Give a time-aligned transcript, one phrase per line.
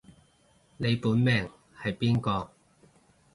[0.77, 1.47] 你本命
[1.79, 2.49] 係邊個